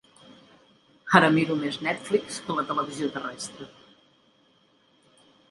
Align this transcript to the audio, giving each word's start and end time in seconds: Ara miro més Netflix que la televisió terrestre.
Ara 1.19 1.29
miro 1.35 1.57
més 1.59 1.77
Netflix 1.89 2.39
que 2.47 2.57
la 2.61 2.65
televisió 2.71 3.11
terrestre. 3.19 3.69